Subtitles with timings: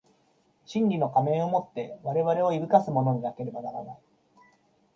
[0.65, 3.97] 真理の仮面を以て我々を誑かすものでなければならない。